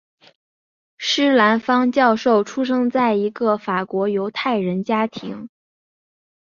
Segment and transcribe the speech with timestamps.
[0.97, 5.47] 施兰芳教授出生在一个法国犹太人家庭。